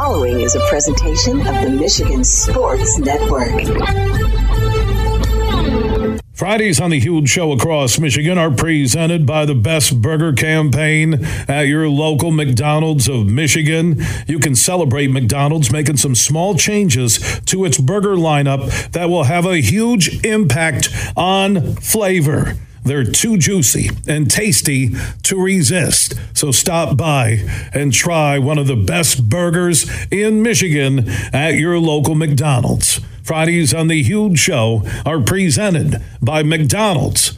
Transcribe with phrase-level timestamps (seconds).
[0.00, 3.64] following is a presentation of the Michigan Sports Network.
[6.32, 11.62] Fridays on the Huge Show across Michigan are presented by the Best Burger Campaign at
[11.62, 14.00] your local McDonald's of Michigan.
[14.28, 19.46] You can celebrate McDonald's making some small changes to its burger lineup that will have
[19.46, 22.56] a huge impact on flavor.
[22.84, 24.90] They're too juicy and tasty
[25.24, 26.14] to resist.
[26.34, 32.14] So stop by and try one of the best burgers in Michigan at your local
[32.14, 33.00] McDonald's.
[33.22, 37.37] Fridays on the Huge Show are presented by McDonald's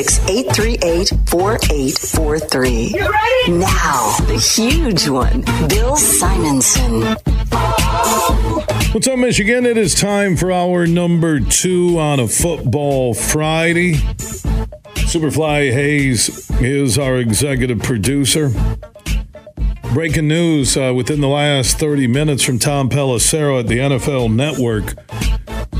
[0.00, 2.92] 838 4843.
[3.58, 7.02] Now, the huge one, Bill Simonson.
[8.94, 9.66] What's up, Michigan?
[9.66, 13.96] It is time for our number two on a football Friday.
[14.94, 18.50] Superfly Hayes is our executive producer.
[19.92, 24.94] Breaking news uh, within the last 30 minutes from Tom Pelissero at the NFL Network.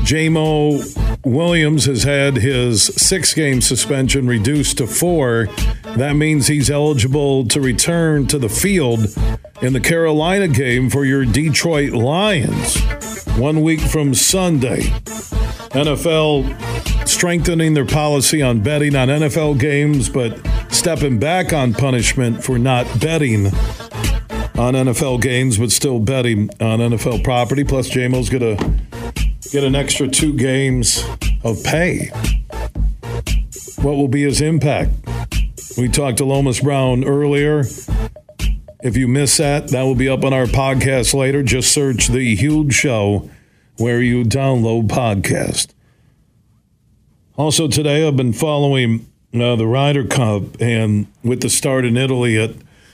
[0.05, 5.47] Jamo Williams has had his six game suspension reduced to four.
[5.95, 9.07] That means he's eligible to return to the field
[9.61, 12.81] in the Carolina game for your Detroit Lions
[13.37, 14.81] one week from Sunday.
[15.71, 22.57] NFL strengthening their policy on betting on NFL games, but stepping back on punishment for
[22.57, 23.47] not betting
[24.57, 27.63] on NFL games, but still betting on NFL property.
[27.63, 28.80] Plus, Jamo's going to
[29.51, 31.03] get an extra two games
[31.43, 32.09] of pay.
[33.81, 34.91] What will be his impact?
[35.77, 37.65] We talked to Lomas Brown earlier.
[38.81, 41.43] If you miss that, that will be up on our podcast later.
[41.43, 43.29] Just search The Huge Show
[43.77, 45.73] where you download podcast.
[47.35, 52.41] Also today, I've been following uh, the Ryder Cup, and with the start in Italy
[52.41, 52.51] at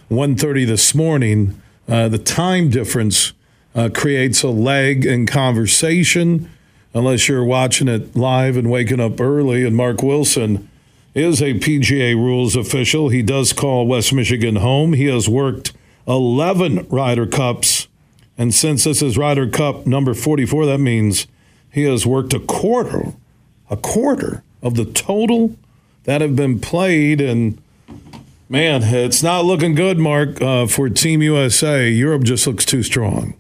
[0.09, 3.33] 1.30 this morning, uh, the time difference
[3.77, 6.49] uh, creates a lag in conversation
[6.95, 9.63] unless you're watching it live and waking up early.
[9.63, 10.67] And Mark Wilson
[11.13, 13.09] is a PGA rules official.
[13.09, 14.93] He does call West Michigan home.
[14.93, 15.73] He has worked
[16.07, 17.87] 11 Ryder Cups.
[18.35, 21.27] And since this is Ryder Cup number 44, that means
[21.71, 23.13] he has worked a quarter,
[23.69, 25.55] a quarter of the total
[26.05, 27.21] that have been played.
[27.21, 27.61] And
[28.49, 31.87] man, it's not looking good, Mark, uh, for Team USA.
[31.87, 33.35] Europe just looks too strong.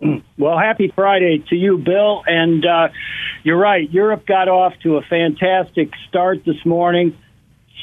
[0.38, 2.22] Well, happy Friday to you, Bill.
[2.26, 2.88] And uh,
[3.42, 3.90] you're right.
[3.90, 7.18] Europe got off to a fantastic start this morning,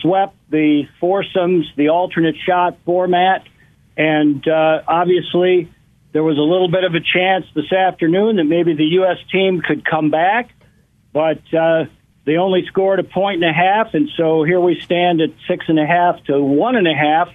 [0.02, 3.44] swept the foursomes, the alternate shot format,
[3.96, 5.72] and uh, obviously
[6.14, 9.18] there was a little bit of a chance this afternoon that maybe the U.S.
[9.32, 10.52] team could come back,
[11.14, 11.86] but uh,
[12.26, 15.66] they only scored a point and a half, and so here we stand at six
[15.68, 17.30] and a half to one and a half.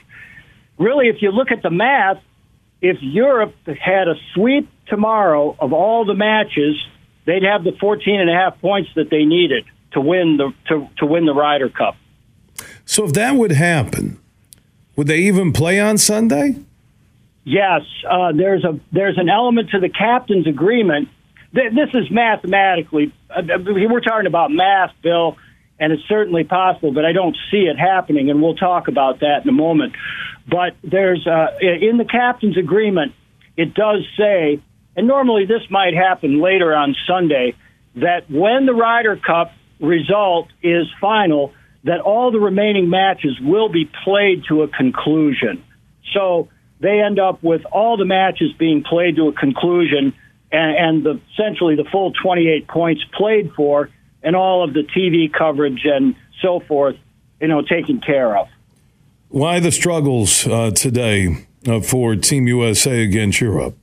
[0.78, 2.20] Really, if you look at the math,
[2.80, 6.76] if Europe had a sweep tomorrow of all the matches,
[7.26, 10.88] they'd have the 14 and a half points that they needed to win the to,
[10.98, 11.96] to win the Ryder Cup.
[12.84, 14.18] So if that would happen,
[14.96, 16.56] would they even play on Sunday?
[17.44, 21.08] Yes, uh, there's a there's an element to the captain's agreement.
[21.52, 23.12] This is mathematically.
[23.28, 25.36] Uh, we're talking about math, Bill,
[25.78, 29.42] and it's certainly possible, but I don't see it happening, and we'll talk about that
[29.42, 29.94] in a moment.
[30.48, 33.12] But there's uh, in the captain's agreement,
[33.56, 34.60] it does say,
[34.96, 37.54] and normally this might happen later on Sunday,
[37.96, 41.52] that when the Ryder Cup result is final,
[41.84, 45.64] that all the remaining matches will be played to a conclusion.
[46.12, 46.48] So
[46.80, 50.14] they end up with all the matches being played to a conclusion
[50.50, 53.90] and, and the, essentially the full 28 points played for
[54.22, 56.96] and all of the TV coverage and so forth,
[57.40, 58.48] you know, taken care of.
[59.28, 63.76] Why the struggles uh, today uh, for Team USA against Europe?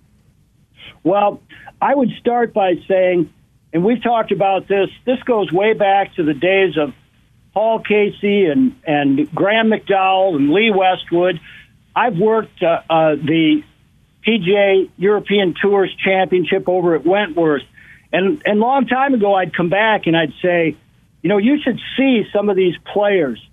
[1.03, 1.41] Well,
[1.81, 3.33] I would start by saying,
[3.73, 6.93] and we've talked about this, this goes way back to the days of
[7.53, 11.39] Paul Casey and, and Graham McDowell and Lee Westwood.
[11.95, 13.63] I've worked uh, uh, the
[14.27, 17.63] PGA European Tours Championship over at Wentworth,
[18.11, 20.75] and and long time ago I'd come back and I'd say,
[21.21, 23.43] you know, you should see some of these players,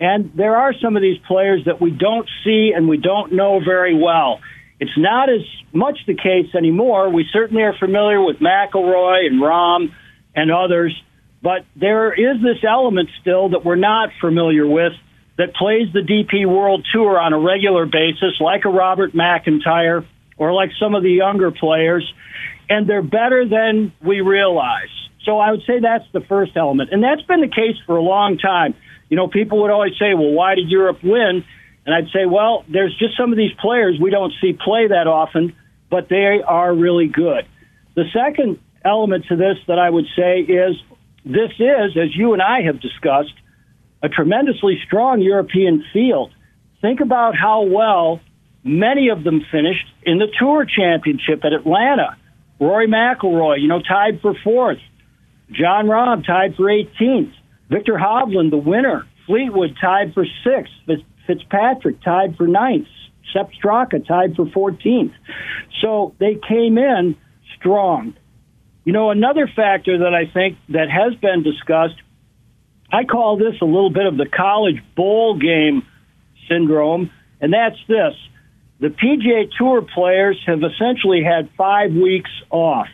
[0.00, 3.60] and there are some of these players that we don't see and we don't know
[3.60, 4.40] very well.
[4.84, 5.40] It's not as
[5.72, 7.08] much the case anymore.
[7.08, 9.94] We certainly are familiar with McIlroy and Rahm
[10.36, 10.94] and others,
[11.42, 14.92] but there is this element still that we're not familiar with
[15.38, 20.04] that plays the DP World Tour on a regular basis, like a Robert McIntyre
[20.36, 22.04] or like some of the younger players,
[22.68, 24.92] and they're better than we realize.
[25.24, 26.90] So I would say that's the first element.
[26.92, 28.74] And that's been the case for a long time.
[29.08, 31.42] You know, people would always say, well, why did Europe win?
[31.86, 35.06] And I'd say, well, there's just some of these players we don't see play that
[35.06, 35.54] often,
[35.90, 37.46] but they are really good.
[37.94, 40.76] The second element to this that I would say is
[41.24, 43.34] this is, as you and I have discussed,
[44.02, 46.32] a tremendously strong European field.
[46.80, 48.20] Think about how well
[48.62, 52.16] many of them finished in the Tour Championship at Atlanta.
[52.60, 54.78] Rory McIlroy, you know, tied for fourth.
[55.50, 57.32] Jon Rahm tied for 18th.
[57.70, 59.06] Viktor Hovland, the winner.
[59.26, 60.72] Fleetwood tied for sixth.
[61.26, 62.86] Fitzpatrick tied for ninth.
[63.32, 65.12] Sepp Straka tied for 14th.
[65.80, 67.16] So they came in
[67.58, 68.14] strong.
[68.84, 71.96] You know, another factor that I think that has been discussed,
[72.92, 75.82] I call this a little bit of the college bowl game
[76.48, 77.10] syndrome,
[77.40, 78.14] and that's this.
[78.80, 82.88] The PGA Tour players have essentially had five weeks off.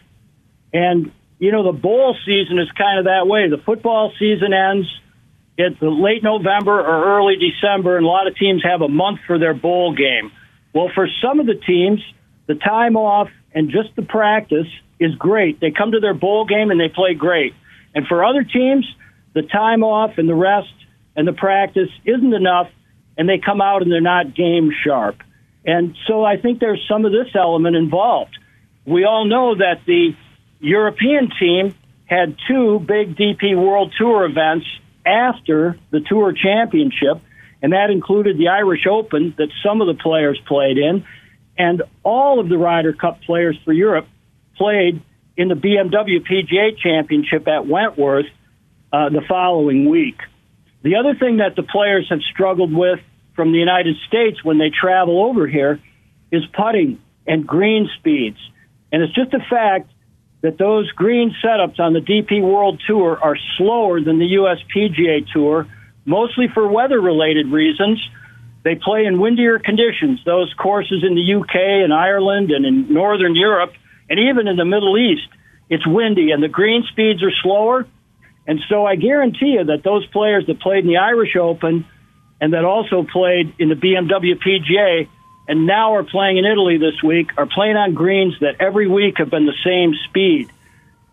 [0.72, 3.48] And, you know, the bowl season is kind of that way.
[3.48, 4.86] The football season ends
[5.60, 9.38] it's late November or early December, and a lot of teams have a month for
[9.38, 10.30] their bowl game.
[10.72, 12.00] Well, for some of the teams,
[12.46, 14.68] the time off and just the practice
[14.98, 15.60] is great.
[15.60, 17.54] They come to their bowl game and they play great.
[17.94, 18.86] And for other teams,
[19.34, 20.72] the time off and the rest
[21.16, 22.68] and the practice isn't enough,
[23.16, 25.16] and they come out and they're not game sharp.
[25.64, 28.38] And so I think there's some of this element involved.
[28.86, 30.14] We all know that the
[30.60, 31.74] European team
[32.06, 34.66] had two big DP World Tour events
[35.04, 37.20] after the Tour Championship,
[37.62, 41.04] and that included the Irish Open that some of the players played in,
[41.58, 44.06] and all of the Ryder Cup players for Europe
[44.56, 45.02] played
[45.36, 48.26] in the BMW PGA Championship at Wentworth
[48.92, 50.16] uh, the following week.
[50.82, 53.00] The other thing that the players have struggled with
[53.36, 55.80] from the United States when they travel over here
[56.32, 58.38] is putting and green speeds.
[58.92, 59.90] And it's just a fact
[60.42, 65.26] that those green setups on the DP World Tour are slower than the US PGA
[65.32, 65.66] Tour,
[66.04, 68.00] mostly for weather related reasons.
[68.62, 70.20] They play in windier conditions.
[70.24, 73.72] Those courses in the UK and Ireland and in Northern Europe
[74.08, 75.28] and even in the Middle East,
[75.68, 77.86] it's windy and the green speeds are slower.
[78.46, 81.86] And so I guarantee you that those players that played in the Irish Open
[82.40, 85.08] and that also played in the BMW PGA
[85.50, 89.18] and now are playing in Italy this week are playing on greens that every week
[89.18, 90.48] have been the same speed.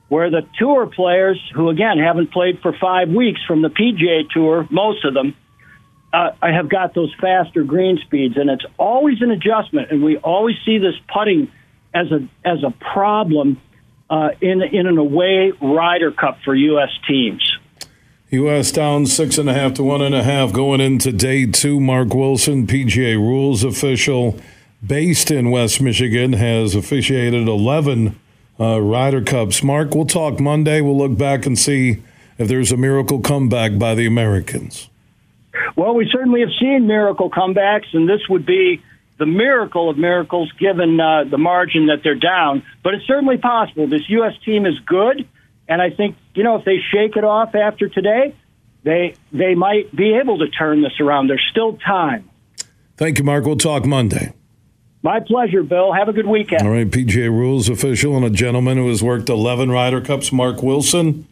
[0.10, 4.68] Where the tour players, who again haven't played for five weeks from the PGA Tour,
[4.70, 5.36] most of them,
[6.14, 9.90] uh, have got those faster green speeds, and it's always an adjustment.
[9.90, 11.52] And we always see this putting
[11.92, 13.60] as a as a problem
[14.08, 16.92] uh, in in an away Ryder Cup for U.S.
[17.08, 17.57] teams.
[18.30, 18.74] U.S.
[18.74, 21.80] down six and a half to one and a half going into day two.
[21.80, 24.38] Mark Wilson, PGA rules official
[24.86, 28.20] based in West Michigan, has officiated 11
[28.60, 29.64] uh, Ryder Cups.
[29.64, 30.82] Mark, we'll talk Monday.
[30.82, 32.04] We'll look back and see
[32.38, 34.90] if there's a miracle comeback by the Americans.
[35.78, 38.82] Well, we certainly have seen miracle comebacks, and this would be
[39.20, 42.64] the miracle of miracles given uh, the margin that they're down.
[42.84, 43.88] But it's certainly possible.
[43.88, 44.34] This U.S.
[44.44, 45.26] team is good.
[45.68, 48.36] And I think, you know, if they shake it off after today,
[48.84, 51.28] they they might be able to turn this around.
[51.28, 52.30] There's still time.
[52.96, 53.46] Thank you, Mark.
[53.46, 54.34] We'll talk Monday.
[55.04, 55.94] My pleasure, Bill.
[55.94, 56.64] Have a good weekend.
[56.64, 60.64] All right, PGA Rules official and a gentleman who has worked 11 Ryder Cups, Mark
[60.64, 61.28] Wilson,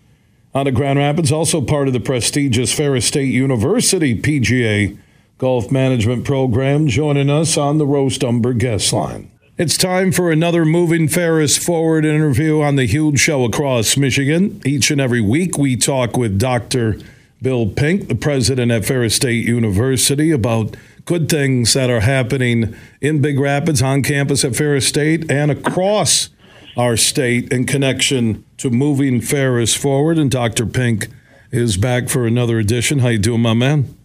[0.53, 4.97] out of Grand Rapids, also part of the prestigious Ferris State University PGA
[5.37, 9.31] Golf Management Program, joining us on the Roast Umber guest line.
[9.57, 14.61] It's time for another Moving Ferris Forward interview on the huge show across Michigan.
[14.65, 16.99] Each and every week, we talk with Dr.
[17.41, 23.21] Bill Pink, the president at Ferris State University, about good things that are happening in
[23.21, 26.31] Big Rapids, on campus at Ferris State, and across
[26.75, 30.17] our state in connection to moving Ferris forward.
[30.17, 30.65] And Dr.
[30.65, 31.07] Pink
[31.51, 32.99] is back for another edition.
[32.99, 33.95] How you doing, my man?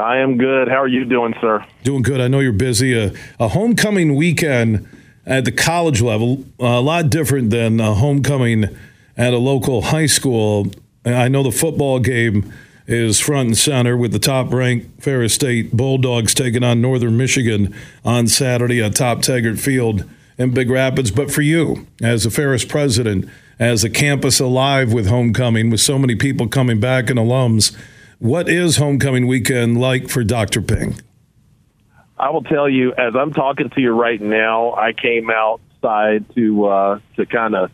[0.00, 0.68] I am good.
[0.68, 1.64] How are you doing, sir?
[1.84, 2.20] Doing good.
[2.20, 2.98] I know you're busy.
[2.98, 4.88] A, a homecoming weekend
[5.26, 8.66] at the college level, a lot different than a homecoming
[9.16, 10.68] at a local high school.
[11.04, 12.52] I know the football game
[12.86, 17.74] is front and center with the top ranked Ferris State Bulldogs taking on Northern Michigan
[18.04, 20.08] on Saturday at Top Taggart Field
[20.38, 21.10] in Big Rapids.
[21.10, 25.98] But for you, as a Ferris president, as a campus alive with homecoming, with so
[25.98, 27.76] many people coming back and alums,
[28.22, 30.62] what is homecoming weekend like for Dr.
[30.62, 30.94] Pink?
[32.16, 36.66] I will tell you, as I'm talking to you right now, I came outside to
[36.66, 37.70] uh, to kind of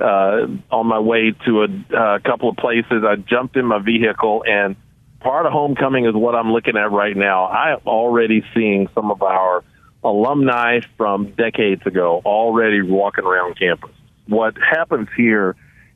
[0.00, 3.04] uh, on my way to a uh, couple of places.
[3.06, 4.74] I jumped in my vehicle, and
[5.20, 7.44] part of homecoming is what I'm looking at right now.
[7.44, 9.62] I am already seeing some of our
[10.02, 13.92] alumni from decades ago already walking around campus.
[14.26, 15.54] What happens here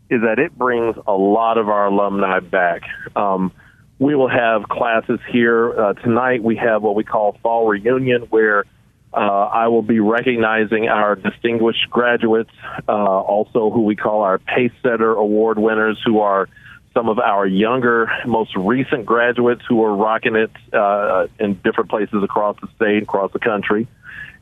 [0.09, 2.83] is that it brings a lot of our alumni back.
[3.17, 3.51] Um,
[3.99, 6.43] we will have classes here uh, tonight.
[6.43, 8.65] We have what we call fall reunion, where
[9.13, 12.51] uh, I will be recognizing our distinguished graduates,
[12.89, 16.49] uh, also who we call our Pace Setter Award winners, who are
[16.93, 22.23] some of our younger, most recent graduates who are rocking it uh, in different places
[22.23, 23.89] across the state, across the country.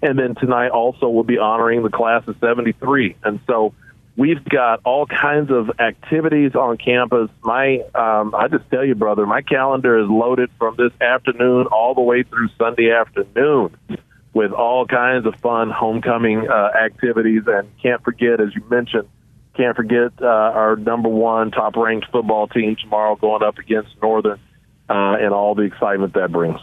[0.03, 3.17] And then tonight also we'll be honoring the class of 73.
[3.25, 3.75] And so
[4.17, 7.31] we've got all kinds of activities on campus.
[7.43, 11.95] My, um, I just tell you, brother, my calendar is loaded from this afternoon all
[11.95, 13.77] the way through Sunday afternoon
[14.33, 17.43] with all kinds of fun homecoming uh, activities.
[17.47, 19.09] And can't forget, as you mentioned,
[19.57, 24.41] can't forget uh, our number one top ranked football team tomorrow going up against Northern
[24.89, 26.61] uh, and all the excitement that brings.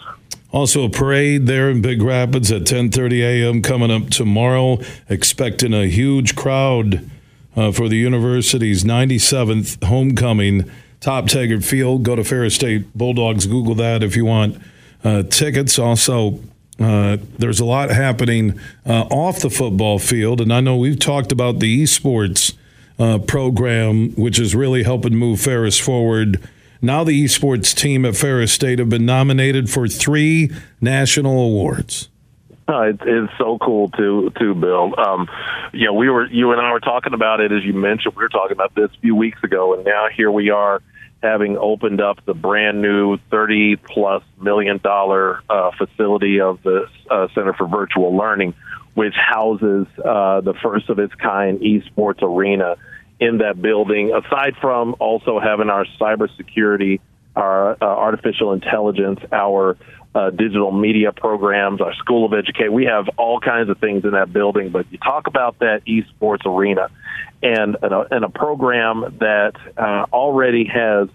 [0.51, 3.61] Also, a parade there in Big Rapids at 10:30 a.m.
[3.61, 4.79] coming up tomorrow.
[5.07, 7.09] Expecting a huge crowd
[7.55, 10.69] uh, for the university's 97th homecoming.
[10.99, 12.03] Top Taggart Field.
[12.03, 13.47] Go to Ferris State Bulldogs.
[13.47, 14.57] Google that if you want
[15.03, 15.79] uh, tickets.
[15.79, 16.39] Also,
[16.79, 21.31] uh, there's a lot happening uh, off the football field, and I know we've talked
[21.31, 22.53] about the esports
[22.97, 26.39] uh, program, which is really helping move Ferris forward.
[26.81, 32.09] Now, the esports team at Ferris State have been nominated for three national awards.
[33.01, 34.93] It's, so cool to too, Bill.
[34.99, 35.27] Um,
[35.73, 38.15] you know, we were you and I were talking about it as you mentioned.
[38.15, 40.81] We were talking about this a few weeks ago, and now here we are
[41.21, 47.27] having opened up the brand new 30 plus million dollar uh, facility of the uh,
[47.35, 48.53] Center for Virtual Learning,
[48.93, 52.75] which houses uh, the first of its kind esports arena
[53.19, 54.13] in that building.
[54.13, 56.99] Aside from also having our cybersecurity,
[57.35, 59.77] our uh, artificial intelligence, our
[60.13, 62.73] uh, digital media programs, our School of Education.
[62.73, 66.45] We have all kinds of things in that building, but you talk about that esports
[66.45, 66.89] arena
[67.41, 71.07] and, and, a, and a program that uh, already has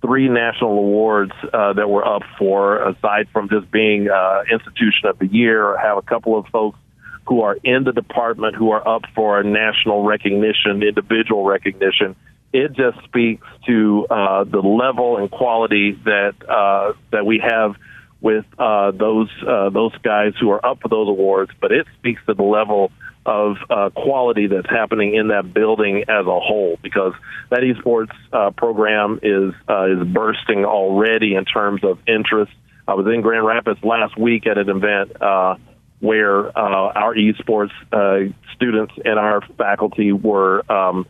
[0.00, 5.18] three national awards uh, that we're up for, aside from just being uh, Institution of
[5.18, 5.76] the Year.
[5.78, 6.78] Have a couple of folks
[7.26, 12.14] who are in the department who are up for national recognition, individual recognition.
[12.52, 17.74] It just speaks to uh, the level and quality that uh, that we have
[18.24, 22.22] with uh, those uh, those guys who are up for those awards, but it speaks
[22.26, 22.90] to the level
[23.26, 26.78] of uh, quality that's happening in that building as a whole.
[26.82, 27.12] Because
[27.50, 32.52] that esports uh, program is uh, is bursting already in terms of interest.
[32.88, 35.56] I was in Grand Rapids last week at an event uh,
[36.00, 40.64] where uh, our esports uh, students and our faculty were.
[40.72, 41.06] Um,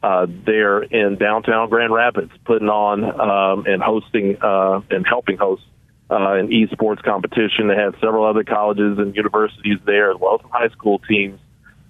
[0.00, 5.64] uh, there in downtown Grand Rapids, putting on um, and hosting uh, and helping host
[6.10, 7.68] uh, an esports competition.
[7.68, 11.40] They had several other colleges and universities there, as well as some high school teams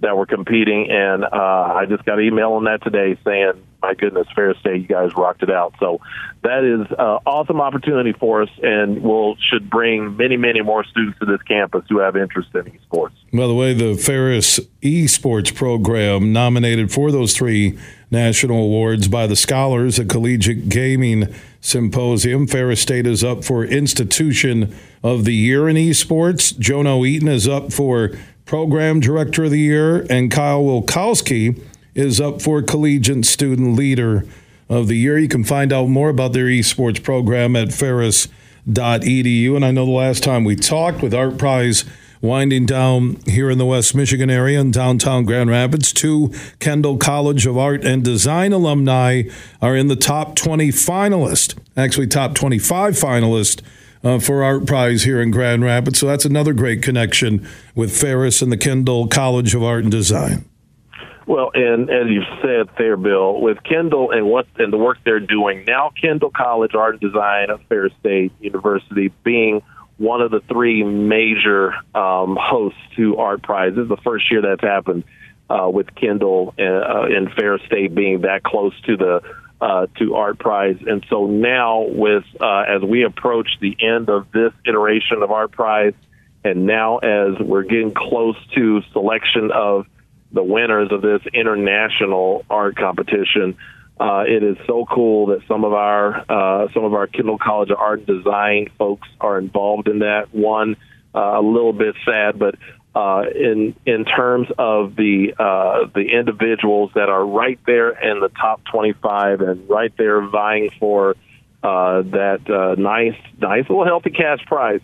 [0.00, 0.90] that were competing.
[0.90, 4.82] And uh, I just got an email on that today saying, my goodness, Ferris State,
[4.82, 5.74] you guys rocked it out.
[5.78, 6.00] So
[6.42, 11.18] that is an awesome opportunity for us, and will should bring many, many more students
[11.20, 13.12] to this campus who have interest in esports.
[13.32, 17.78] By the way, the Ferris esports program nominated for those three
[18.10, 22.46] national awards by the scholars at Collegiate Gaming Symposium.
[22.46, 26.52] Ferris State is up for Institution of the Year in Esports.
[26.54, 28.12] Jono Eaton is up for
[28.44, 31.60] Program Director of the Year, and Kyle Wilkowski
[31.94, 34.24] is up for Collegiate Student Leader
[34.68, 35.18] of the Year.
[35.18, 39.56] You can find out more about their esports program at ferris.edu.
[39.56, 41.84] And I know the last time we talked with Art Prize
[42.20, 45.92] winding down here in the West Michigan area in downtown Grand Rapids.
[45.92, 49.22] Two Kendall College of Art and Design alumni
[49.60, 53.62] are in the top 20 finalists, actually, top 25 finalists.
[54.04, 55.98] Uh, for Art Prize here in Grand Rapids.
[55.98, 57.44] So that's another great connection
[57.74, 60.48] with Ferris and the Kendall College of Art and Design.
[61.28, 65.20] Well, and as you said there, Bill, with Kendall and what and the work they're
[65.20, 69.60] doing now, Kendall College Art and Design at Ferris State University being
[69.98, 73.74] one of the three major um, hosts to Art Prize.
[73.74, 75.04] This is the first year that's happened
[75.50, 79.22] uh, with Kendall uh, and Ferris State being that close to the
[79.60, 84.30] uh, to Art Prize, and so now with uh, as we approach the end of
[84.30, 85.94] this iteration of Art Prize,
[86.44, 89.86] and now as we're getting close to selection of
[90.30, 93.56] the winners of this international art competition.
[94.00, 97.70] Uh, it is so cool that some of our uh, some of our Kendall College
[97.70, 100.32] of Art Design folks are involved in that.
[100.32, 100.76] One
[101.14, 102.54] uh, a little bit sad, but
[102.94, 108.28] uh, in in terms of the uh, the individuals that are right there in the
[108.28, 111.16] top 25 and right there vying for
[111.64, 114.80] uh, that nice nice little healthy cash prize.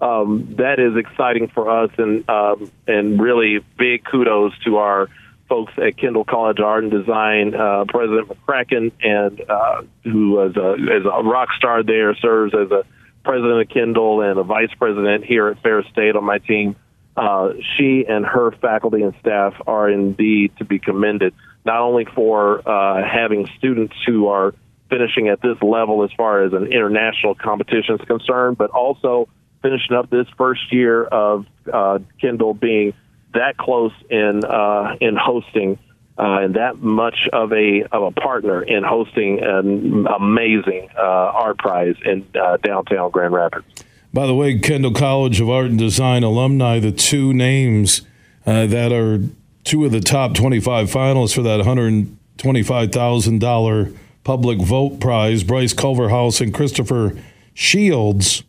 [0.00, 5.08] Um, that is exciting for us, and um, and really big kudos to our
[5.48, 10.56] folks at Kendall College of Art and Design, uh, President McCracken, and uh, who was
[10.56, 12.84] a, is a rock star there, serves as a
[13.24, 16.76] president of Kendall and a vice president here at Ferris State on my team.
[17.16, 21.34] Uh, she and her faculty and staff are indeed to be commended,
[21.64, 24.54] not only for uh, having students who are
[24.90, 29.28] finishing at this level as far as an international competition is concerned, but also
[29.62, 32.92] finishing up this first year of uh, Kendall being
[33.36, 35.78] that close in uh, in hosting
[36.18, 41.58] uh, and that much of a of a partner in hosting an amazing uh, art
[41.58, 43.66] prize in uh, downtown Grand Rapids.
[44.12, 48.02] By the way, Kendall College of Art and Design alumni, the two names
[48.46, 49.20] uh, that are
[49.64, 56.54] two of the top 25 finalists for that $125,000 public vote prize, Bryce Culverhouse and
[56.54, 57.14] Christopher
[57.52, 58.42] Shields.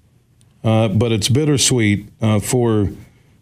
[0.64, 2.90] Uh, but it's bittersweet uh, for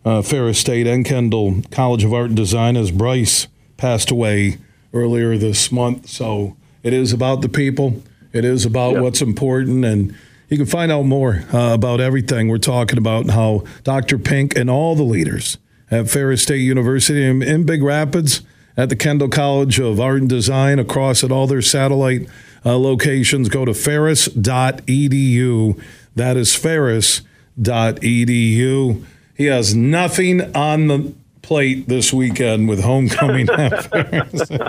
[0.06, 4.58] uh, Ferris State and Kendall College of Art and Design as Bryce passed away
[4.94, 6.08] earlier this month.
[6.08, 8.04] So it is about the people.
[8.32, 9.02] It is about yep.
[9.02, 9.84] what's important.
[9.84, 10.16] And
[10.48, 14.18] you can find out more uh, about everything we're talking about and how Dr.
[14.18, 15.58] Pink and all the leaders
[15.90, 18.42] at Ferris State University in, in Big Rapids,
[18.78, 22.28] at the Kendall College of Art and Design, across at all their satellite
[22.66, 25.82] uh, locations, go to ferris.edu.
[26.16, 29.06] That is ferris.edu.
[29.36, 34.60] He has nothing on the plate this weekend with homecoming Nothing.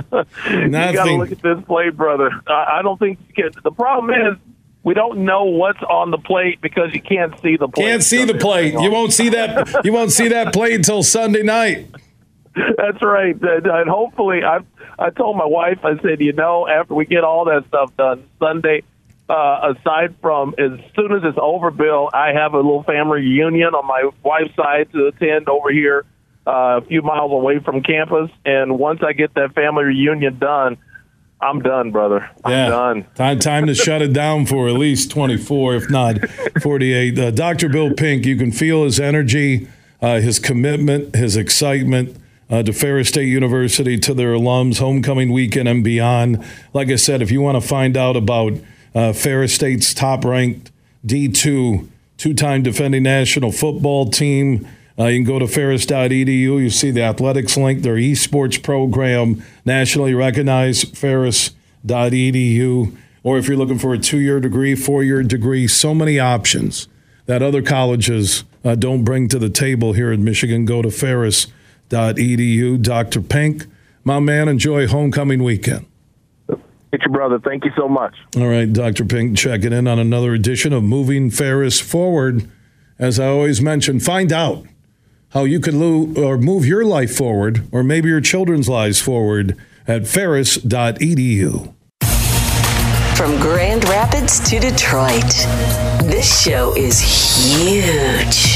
[0.53, 2.31] you got to look at this plate, brother.
[2.47, 4.37] I, I don't think the problem is
[4.83, 7.85] we don't know what's on the plate because you can't see the plate.
[7.85, 8.75] Can't see the plate.
[8.75, 9.85] You won't see that.
[9.85, 11.89] You won't see that plate until Sunday night.
[12.55, 13.37] That's right.
[13.41, 14.61] And hopefully, I
[14.99, 15.79] I told my wife.
[15.85, 18.83] I said, you know, after we get all that stuff done Sunday,
[19.29, 23.75] uh, aside from as soon as it's over, Bill, I have a little family reunion
[23.75, 26.05] on my wife's side to attend over here
[26.47, 28.31] uh, a few miles away from campus.
[28.45, 30.79] And once I get that family reunion done,
[31.41, 32.31] I'm done, brother.
[32.45, 32.69] I'm yeah.
[32.69, 33.07] done.
[33.15, 36.19] Time, time to shut it down for at least 24, if not
[36.63, 37.19] 48.
[37.19, 37.69] Uh, Dr.
[37.69, 39.69] Bill Pink, you can feel his energy,
[40.01, 42.17] uh, his commitment, his excitement.
[42.49, 46.45] Uh, to Ferris State University, to their alums, homecoming weekend and beyond.
[46.73, 48.53] Like I said, if you want to find out about
[48.97, 50.73] uh, Ferris State's top ranked
[51.07, 54.67] D2 two time defending national football team.
[54.99, 56.27] Uh, you can go to ferris.edu.
[56.27, 62.97] You see the athletics link, their esports program, nationally recognized ferris.edu.
[63.23, 66.89] Or if you're looking for a two year degree, four year degree, so many options
[67.27, 70.65] that other colleges uh, don't bring to the table here in Michigan.
[70.65, 72.83] Go to ferris.edu.
[72.83, 73.21] Dr.
[73.21, 73.67] Pink,
[74.05, 75.85] my man, enjoy homecoming weekend.
[76.93, 77.39] Get your brother.
[77.39, 78.15] Thank you so much.
[78.37, 79.05] All right, Dr.
[79.05, 82.49] Pink, checking in on another edition of Moving Ferris Forward.
[82.99, 84.65] As I always mention, find out
[85.31, 89.57] how you can lo- or move your life forward, or maybe your children's lives forward
[89.87, 91.75] at ferris.edu.
[93.17, 95.25] From Grand Rapids to Detroit,
[96.05, 98.56] this show is huge.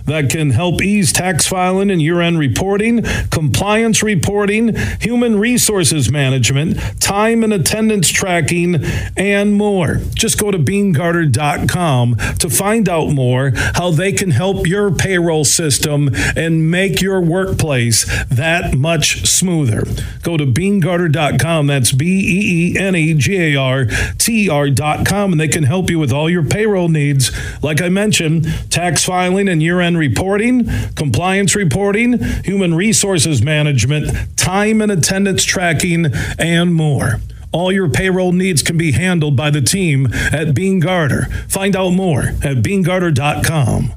[0.11, 7.01] That can help ease tax filing and year end reporting, compliance reporting, human resources management,
[7.01, 8.83] time and attendance tracking,
[9.15, 10.01] and more.
[10.13, 16.09] Just go to beenegarter.com to find out more how they can help your payroll system
[16.35, 19.85] and make your workplace that much smoother.
[20.23, 21.67] Go to beenegarter.com.
[21.67, 23.85] That's B E E N E G A R
[24.17, 27.31] T R.com, and they can help you with all your payroll needs.
[27.63, 34.81] Like I mentioned, tax filing and year end reporting, compliance reporting, human resources management, time
[34.81, 36.07] and attendance tracking,
[36.39, 37.19] and more
[37.53, 41.25] All your payroll needs can be handled by the team at Beene Garter.
[41.49, 43.93] Find out more at BeeneGarter.com.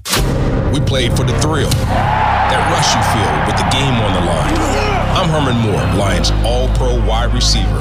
[0.72, 4.54] We played for the thrill, that rush you feel with the game on the line.
[5.16, 7.80] I'm Herman Moore, Lions All Pro wide receiver.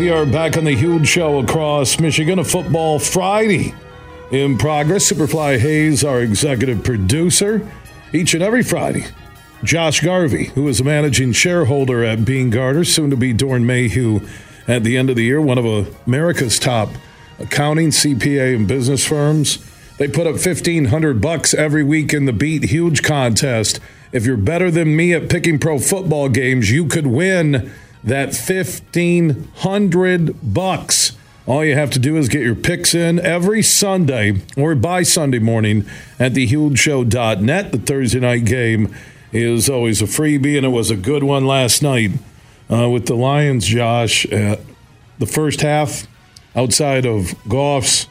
[0.00, 3.74] We are back on the huge show across Michigan, a football Friday
[4.30, 5.12] in progress.
[5.12, 7.70] Superfly Hayes, our executive producer,
[8.14, 9.04] each and every Friday.
[9.62, 14.26] Josh Garvey, who is a managing shareholder at Beene Garter, soon to be Doeren Mayhew
[14.66, 16.88] at the end of the year, one of America's top
[17.38, 19.58] accounting, CPA, and business firms.
[19.98, 23.80] They put up 1500 bucks every week in the Beat Huge contest.
[24.12, 27.70] If you're better than me at picking pro football games, you could win
[28.04, 31.12] that 1500 bucks.
[31.46, 35.38] All you have to do is get your picks in every Sunday or by Sunday
[35.38, 35.84] morning
[36.18, 37.72] at thehugeshow.net.
[37.72, 38.94] The Thursday night game
[39.32, 42.12] is always a freebie, and it was a good one last night
[42.70, 44.30] uh, with the Lions, Josh.
[44.30, 44.56] Uh,
[45.18, 46.06] the first half,
[46.54, 48.06] outside of Goff's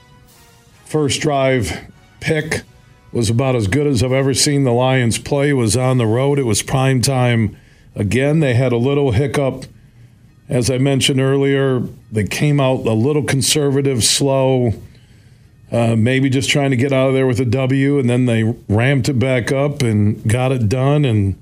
[0.85, 2.63] first drive pick,
[3.11, 5.49] was about as good as I've ever seen the Lions play.
[5.49, 7.57] It was on the road, it was prime time.
[7.95, 9.65] Again, they had a little hiccup
[10.49, 11.81] as I mentioned earlier,
[12.11, 14.73] they came out a little conservative, slow,
[15.71, 18.43] uh, maybe just trying to get out of there with a W, and then they
[18.67, 21.05] ramped it back up and got it done.
[21.05, 21.39] And,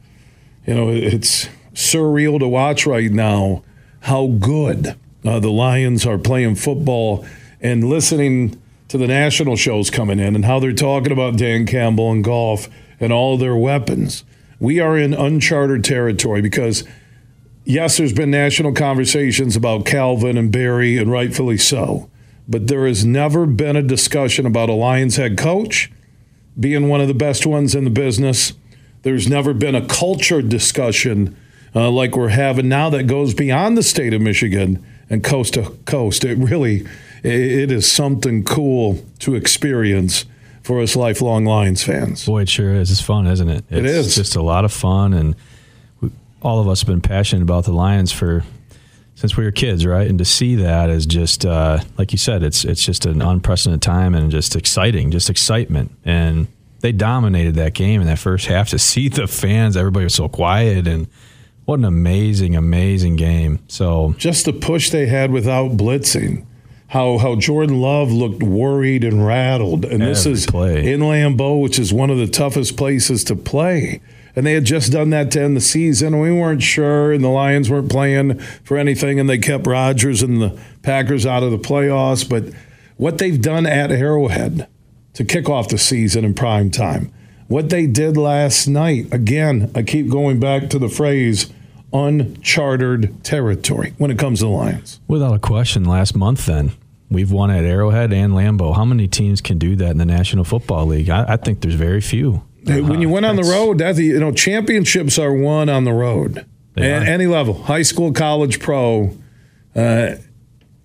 [0.65, 3.63] you know, it's surreal to watch right now
[4.01, 7.25] how good uh, the Lions are playing football
[7.61, 12.11] and listening to the national shows coming in and how they're talking about Dan Campbell
[12.11, 12.67] and Goff
[12.99, 14.25] and all their weapons.
[14.59, 16.83] We are in uncharted territory because–
[17.67, 22.09] yes, there's been national conversations about Calvin and Barry, and rightfully so.
[22.47, 25.91] But there has never been a discussion about a Lions head coach
[26.59, 28.53] being one of the best ones in the business.
[29.03, 31.37] There's never been a culture discussion
[31.75, 35.77] uh, like we're having now that goes beyond the state of Michigan and coast to
[35.85, 36.23] coast.
[36.23, 36.87] It really,
[37.21, 40.25] it is something cool to experience
[40.63, 42.25] for us lifelong Lions fans.
[42.25, 42.89] Boy, it sure is.
[42.89, 43.65] It's fun, isn't it?
[43.69, 44.15] It's it is.
[44.15, 45.35] just a lot of fun and
[46.47, 48.41] all of us have been passionate about the Lions for
[49.15, 50.07] since we were kids, right?
[50.07, 53.81] And to see that is just uh, like you said, it's it's just an unprecedented
[53.81, 55.91] time and just exciting, just excitement.
[56.05, 56.47] And
[56.79, 58.69] they dominated that game in that first half.
[58.69, 61.07] To see the fans, everybody was so quiet, and
[61.65, 63.59] what an amazing, amazing game.
[63.67, 66.45] So just the push they had without blitzing.
[66.89, 69.83] How, how Jordan Love looked worried and rattled.
[69.83, 70.93] And this is play.
[70.93, 73.99] in Lambeau, which is one of the toughest places to play
[74.37, 76.19] and they had just done that to end the season.
[76.19, 80.39] We weren't sure, and the Lions weren't playing for anything, and they kept Rodgers and
[80.39, 82.29] the Packers out of the playoffs.
[82.29, 82.53] But
[82.97, 84.67] what they've done at Arrowhead
[85.15, 87.11] to kick off the season in prime time,
[87.47, 91.51] what they did last night, again, I keep going back to the phrase
[91.91, 94.99] uncharted territory when it comes to the Lions.
[95.07, 96.73] Without a question, last month then.
[97.09, 98.75] We've won at Arrowhead and Lambeau.
[98.75, 101.09] How many teams can do that in the National Football League?
[101.09, 102.43] I, I think there's very few.
[102.69, 105.93] Uh, when you went on the road, that you know championships are won on the
[105.93, 109.15] road at any level, high school, college, pro.
[109.75, 110.15] Uh,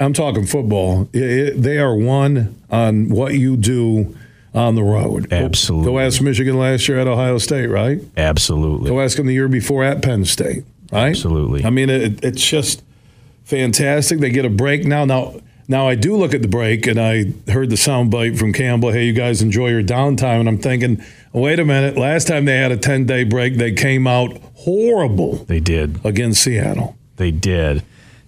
[0.00, 1.08] I'm talking football.
[1.12, 4.16] It, it, they are won on what you do
[4.54, 5.32] on the road.
[5.32, 5.90] Absolutely.
[5.90, 8.00] Go ask Michigan last year at Ohio State, right?
[8.16, 8.90] Absolutely.
[8.90, 11.08] Go ask them the year before at Penn State, right?
[11.08, 11.64] Absolutely.
[11.64, 12.82] I mean, it, it's just
[13.44, 14.18] fantastic.
[14.18, 15.04] They get a break now.
[15.04, 15.34] Now
[15.72, 18.92] now I do look at the break, and I heard the soundbite from Campbell.
[18.92, 21.96] Hey, you guys enjoy your downtime, and I'm thinking, wait a minute.
[21.96, 25.36] Last time they had a 10 day break, they came out horrible.
[25.46, 26.96] They did against Seattle.
[27.16, 27.82] They did.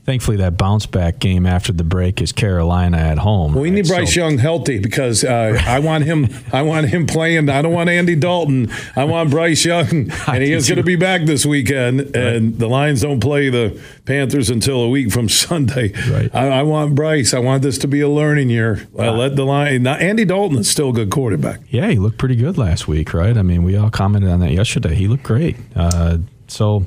[0.05, 3.55] Thankfully that bounce back game after the break is Carolina at home.
[3.55, 3.87] We need?
[3.89, 6.29] Bryce So- Young healthy because uh, I want him.
[6.53, 7.49] I want him playing.
[7.49, 8.71] I don't want Andy Dalton.
[8.97, 12.15] I want Bryce Young, and he is going to be back this weekend.
[12.17, 15.93] And the Lions don't play the Panthers until a week from Sunday.
[16.11, 16.35] Right.
[16.35, 17.35] I, I want Bryce.
[17.35, 18.87] I want this to be a learning year.
[18.99, 19.83] I let the line.
[19.83, 21.61] Now, Andy Dalton is still a good quarterback.
[21.71, 23.37] Yeah, he looked pretty good last week, right?
[23.37, 24.95] I mean, we all commented on that yesterday.
[24.95, 25.57] He looked great.
[25.75, 26.87] Uh, so,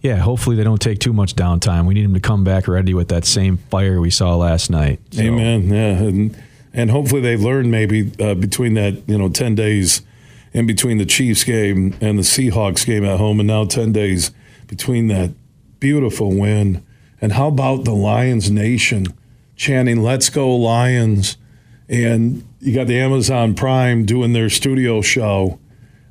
[0.00, 1.86] yeah, hopefully they don't take too much downtime.
[1.86, 5.00] We need them to come back ready with that same fire we saw last night.
[5.10, 5.68] So, Amen.
[5.68, 10.02] Yeah, and and hopefully they've learned maybe uh, between that you know ten days
[10.52, 14.30] in between the Chiefs game and the Seahawks game at home, and now ten days
[14.68, 15.32] between that
[15.80, 16.84] beautiful win.
[17.20, 19.06] And how about the Lions Nation
[19.56, 21.36] chanting "Let's go Lions"?
[21.88, 25.58] And you got the Amazon Prime doing their studio show.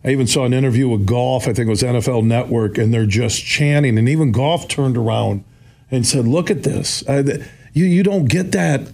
[0.08, 1.50] I even saw an interview with Goff.
[1.50, 3.98] I think it was NFL Network, and they're just chanting.
[3.98, 5.43] And even Goff turned around
[5.91, 7.04] and said, "Look at this.
[7.04, 7.41] Th-
[7.74, 8.88] you you don't get that.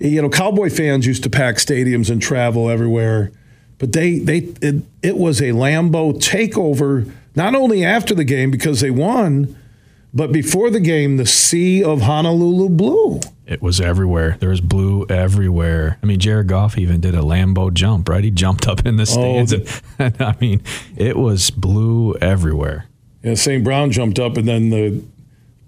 [0.00, 3.30] You know, Cowboy fans used to pack stadiums and travel everywhere,
[3.78, 7.12] but they they it, it was a Lambeau takeover.
[7.36, 9.56] Not only after the game because they won,
[10.14, 13.20] but before the game, the sea of Honolulu blue.
[13.46, 14.36] It was everywhere.
[14.40, 15.98] There was blue everywhere.
[16.02, 18.24] I mean, Jared Goff even did a Lambeau jump, right?
[18.24, 19.50] He jumped up in the oh, stands.
[19.52, 20.62] the- and, I mean,
[20.96, 22.88] it was blue everywhere.
[23.22, 23.62] Yeah, St.
[23.62, 25.02] Brown jumped up, and then the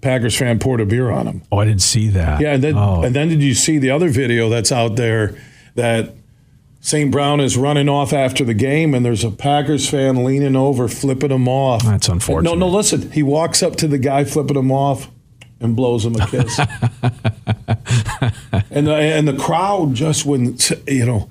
[0.01, 1.41] Packers fan poured a beer on him.
[1.51, 2.41] Oh, I didn't see that.
[2.41, 5.37] Yeah, and then oh, and then did you see the other video that's out there
[5.75, 6.15] that
[6.81, 7.11] St.
[7.11, 11.31] Brown is running off after the game, and there's a Packers fan leaning over, flipping
[11.31, 11.83] him off.
[11.83, 12.49] That's unfortunate.
[12.49, 13.11] No, no, listen.
[13.11, 15.09] He walks up to the guy flipping him off
[15.59, 16.57] and blows him a kiss.
[18.71, 21.29] and the, and the crowd just when you know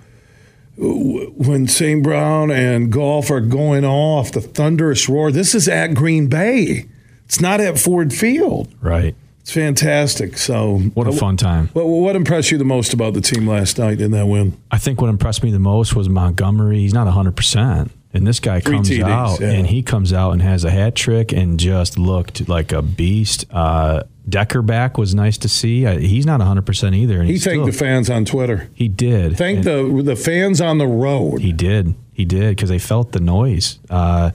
[0.77, 2.03] when St.
[2.03, 5.33] Brown and Goff are going off, the thunderous roar.
[5.33, 6.87] This is at Green Bay.
[7.25, 8.73] It's not at Ford Field.
[8.81, 9.15] right.
[9.49, 10.37] It's fantastic.
[10.37, 11.69] So What a fun time.
[11.73, 14.61] What, what impressed you the most about the team last night in that win?
[14.71, 16.81] I think what impressed me the most was Montgomery.
[16.81, 17.89] He's not 100%.
[18.13, 19.53] And this guy Three comes TDs, out yeah.
[19.53, 23.47] and he comes out and has a hat trick and just looked like a beast.
[23.51, 25.87] Uh, Decker back was nice to see.
[25.87, 27.19] Uh, he's not 100% either.
[27.19, 28.69] And He thanked still- the fans on Twitter.
[28.75, 29.39] He did.
[29.39, 31.41] Thank the the fans on the road.
[31.41, 31.95] He did.
[32.13, 33.79] He did because they felt the noise.
[33.89, 34.33] Uh,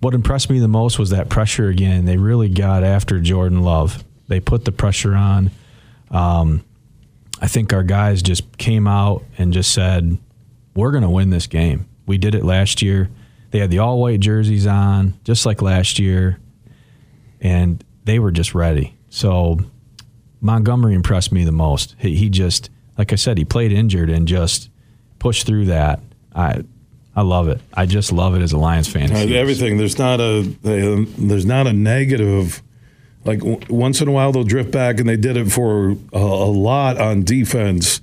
[0.00, 2.06] what impressed me the most was that pressure again.
[2.06, 4.02] They really got after Jordan Love.
[4.32, 5.50] They put the pressure on.
[6.10, 6.64] Um,
[7.38, 10.16] I think our guys just came out and just said,
[10.74, 13.10] "We're going to win this game." We did it last year.
[13.50, 16.38] They had the all white jerseys on, just like last year,
[17.42, 18.96] and they were just ready.
[19.10, 19.58] So
[20.40, 21.94] Montgomery impressed me the most.
[21.98, 24.70] He, he just, like I said, he played injured and just
[25.18, 26.00] pushed through that.
[26.34, 26.64] I,
[27.14, 27.60] I love it.
[27.74, 29.12] I just love it as a Lions fan.
[29.12, 29.76] Uh, everything.
[29.76, 32.62] There's not a there's not a negative.
[33.24, 36.18] Like w- once in a while they'll drift back, and they did it for a,
[36.18, 38.00] a lot on defense.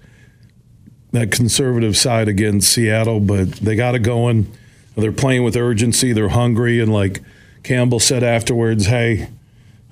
[1.11, 4.51] That conservative side against Seattle, but they got it going.
[4.95, 6.13] They're playing with urgency.
[6.13, 7.21] They're hungry, and like
[7.63, 9.27] Campbell said afterwards, "Hey,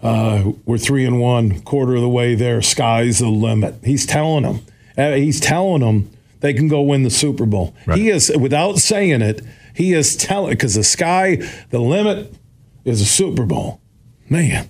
[0.04, 2.62] uh, we're three and one, quarter of the way there.
[2.62, 4.62] Sky's the limit." He's telling them.
[4.96, 6.10] Uh, he's telling them
[6.42, 7.76] they can go win the Super Bowl.
[7.98, 9.42] He is without saying it.
[9.74, 11.38] He is telling because the sky,
[11.72, 12.34] the limit,
[12.86, 13.80] is a Super Bowl.
[14.30, 14.68] Man,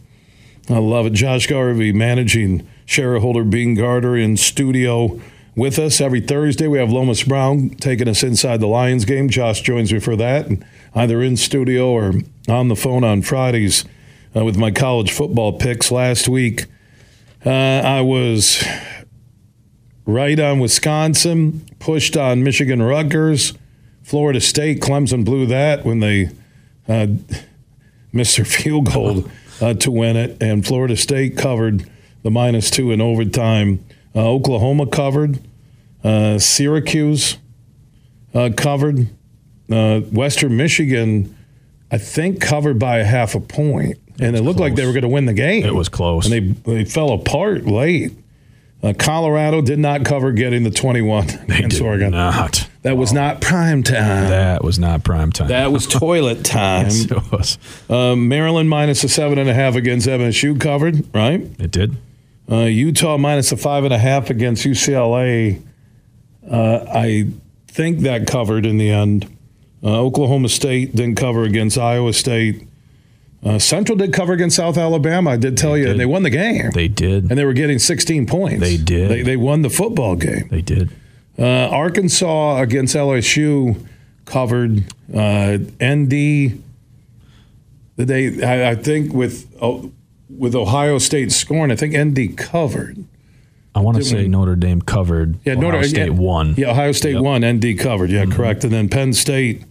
[0.69, 1.13] I love it.
[1.13, 5.21] Josh Garvey managing shareholder Beene Garter in studio
[5.55, 6.67] with us every Thursday.
[6.67, 9.29] We have Lomas Brown taking us inside the Lions game.
[9.29, 10.47] Josh joins me for that,
[10.93, 12.13] either in studio or
[12.49, 13.85] on the phone on Fridays
[14.35, 15.89] uh, with my college football picks.
[15.89, 16.65] Last week,
[17.45, 18.61] uh, I was
[20.05, 23.53] right on Wisconsin, pushed on Michigan Rutgers,
[24.03, 24.81] Florida State.
[24.81, 26.29] Clemson blew that when they
[26.89, 27.07] uh,
[28.11, 29.29] missed their field goal
[29.61, 31.89] uh, to win it, and Florida State covered
[32.23, 33.83] the minus two in overtime.
[34.15, 35.39] Uh, Oklahoma covered.
[36.03, 37.37] Uh, Syracuse
[38.33, 39.07] uh, covered.
[39.69, 41.35] Uh, Western Michigan,
[41.91, 45.01] I think, covered by a half a point, and it looked like they were going
[45.03, 45.65] to win the game.
[45.65, 46.25] It was close.
[46.31, 46.33] and
[46.65, 48.13] they they fell apart late.
[48.83, 52.11] Uh, Colorado did not cover getting the 21 They against did Oregon.
[52.11, 52.69] not.
[52.83, 54.29] That was not prime time.
[54.29, 55.47] That was not prime time.
[55.47, 56.85] That was toilet time.
[56.85, 57.57] Yes, it was.
[57.89, 61.41] Um, Maryland minus a seven and a half against MSU covered, right?
[61.59, 61.97] It did.
[62.49, 65.61] Uh, Utah minus a five and a half against UCLA.
[66.49, 67.27] Uh, I
[67.67, 69.25] think that covered in the end.
[69.83, 72.67] Uh, Oklahoma State didn't cover against Iowa State.
[73.43, 75.31] Uh, Central did cover against South Alabama.
[75.31, 75.91] I did tell you, did.
[75.91, 76.71] and they won the game.
[76.71, 77.29] They did.
[77.29, 78.59] and they were getting 16 points.
[78.59, 79.09] They did.
[79.11, 80.47] They, they won the football game.
[80.49, 80.89] They did.
[81.37, 83.85] Uh, Arkansas against LSU
[84.25, 84.83] covered.
[85.13, 86.63] Uh, ND.
[87.95, 89.91] They, I, I think, with oh,
[90.29, 91.71] with Ohio State scoring.
[91.71, 93.03] I think ND covered.
[93.73, 94.27] I want to say we?
[94.27, 95.37] Notre Dame covered.
[95.45, 96.55] Yeah, Ohio Notre State yeah, won.
[96.57, 97.21] Yeah, Ohio State Yep.
[97.23, 97.45] won.
[97.45, 98.09] ND covered.
[98.09, 98.63] Yeah, correct.
[98.63, 99.63] And then Penn State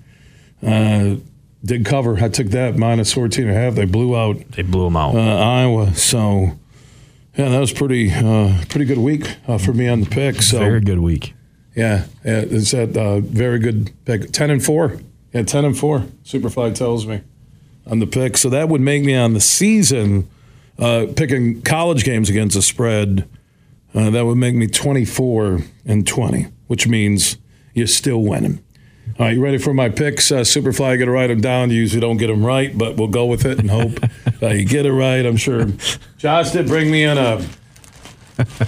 [0.64, 1.16] uh,
[1.64, 2.16] did cover.
[2.22, 3.74] I took that minus 14 and a half.
[3.74, 5.14] They blew out They blew them out.
[5.14, 5.94] uh, Iowa.
[5.94, 6.58] So
[7.36, 10.42] yeah, that was pretty uh, pretty good week uh, for me on the pick.
[10.42, 11.34] So Very good week.
[11.74, 14.32] yeah, yeah, it's that uh, very good pick.
[14.32, 14.98] Ten and four.
[15.32, 16.00] Yeah, ten and four.
[16.24, 17.20] Superfly tells me
[17.86, 18.36] on the pick.
[18.36, 20.28] So that would make me on the season
[20.78, 23.28] uh, picking college games against the spread.
[23.94, 27.36] Uh, that would make me twenty four and twenty, which means
[27.74, 28.62] you're still winning.
[29.18, 30.30] All right, you ready for my picks?
[30.30, 31.70] Uh, Superfly, I got to write them down.
[31.70, 33.98] You usually don't get them right, but we'll go with it and hope
[34.42, 35.24] uh, you get it right.
[35.24, 35.68] I'm sure.
[36.18, 37.42] Josh did bring me in a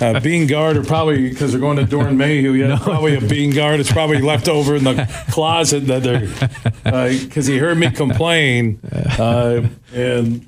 [0.01, 2.53] uh, Beene Garter, or probably because they're going to Doeren Mayhew.
[2.53, 3.81] Yeah, probably a Beene Garter.
[3.81, 9.69] It's probably left over in the closet that they're because he heard me complain, uh,
[9.95, 10.47] and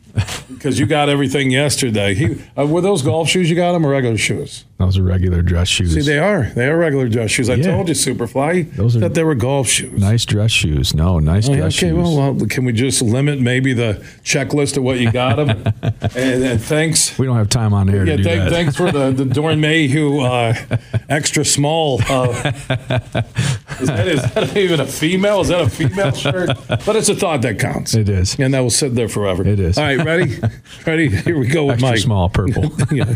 [0.48, 2.14] because you got everything yesterday.
[2.14, 4.64] He uh, were those golf shoes you got them or regular shoes?
[4.78, 5.94] Those are regular dress shoes.
[5.94, 6.44] See, they are.
[6.54, 7.48] They are regular dress shoes.
[7.50, 7.70] I Yeah.
[7.74, 10.00] told you, Superfly, Those are- that they were golf shoes.
[10.00, 10.94] nice dress shoes.
[10.94, 11.96] No, nice Oh, dress okay, shoes.
[11.98, 15.50] well, well, can we just limit maybe the checklist of what you got them?
[15.82, 17.16] and, and thanks.
[17.18, 18.50] we don't have time on air Yeah, to do thank, that.
[18.50, 20.54] thanks for the, the Dorn Mayhew uh,
[21.08, 22.00] extra small.
[22.08, 22.28] Uh,
[23.80, 25.40] is, that, is that even a female?
[25.42, 26.50] Is that a female shirt?
[26.68, 27.94] But it's a thought that counts.
[27.94, 28.34] It is.
[28.38, 29.29] And that will sit there forever.
[29.38, 29.78] It is.
[29.78, 30.38] All right, ready?
[30.86, 31.08] ready?
[31.08, 31.98] Here we go with Extra Mike.
[32.00, 32.64] small, purple.
[32.90, 33.14] yeah.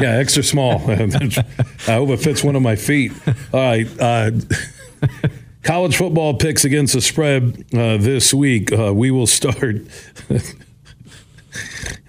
[0.00, 0.74] yeah, extra small.
[0.90, 3.12] I hope it fits one of my feet.
[3.52, 3.86] All right.
[4.00, 4.30] Uh,
[5.62, 8.72] college football picks against the spread uh, this week.
[8.72, 9.76] Uh, we will start.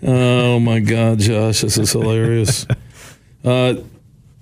[0.03, 2.65] oh my God, Josh, this is hilarious.
[3.43, 3.75] Uh,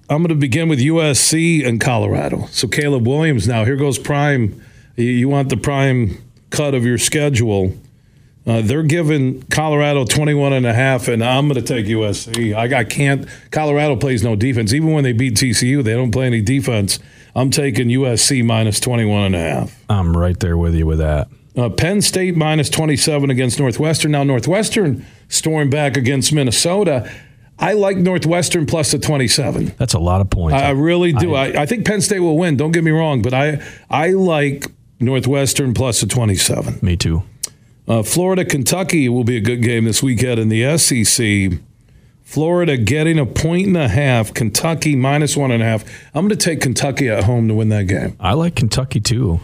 [0.09, 2.45] I'm going to begin with USC and Colorado.
[2.51, 3.65] So Caleb Williams now.
[3.65, 4.63] Here goes prime.
[4.95, 7.75] You want the prime cut of your schedule.
[8.47, 12.55] Uh, they're giving Colorado 21 and a half, and I'm going to take USC.
[12.55, 13.27] I, I can't.
[13.51, 14.73] Colorado plays no defense.
[14.73, 16.99] Even when they beat TCU, they don't play any defense.
[17.35, 19.83] I'm taking USC minus 21 and a half.
[19.89, 21.27] I'm right there with you with that.
[21.57, 24.11] Uh, Penn State minus 27 against Northwestern.
[24.11, 27.11] Now, Northwestern stormed back against Minnesota.
[27.59, 29.73] I like Northwestern plus the 27.
[29.77, 30.55] That's a lot of points.
[30.55, 31.33] I, I really do.
[31.33, 32.55] I, I think Penn State will win.
[32.55, 34.67] Don't get me wrong, but I I like
[34.99, 36.79] Northwestern plus the 27.
[36.81, 37.23] Me too.
[37.87, 41.59] Uh, Florida, Kentucky will be a good game this weekend in the SEC.
[42.23, 45.85] Florida getting a point and a half, Kentucky minus one and a half.
[46.13, 48.17] I'm going to take Kentucky at home to win that game.
[48.19, 49.39] I like Kentucky too.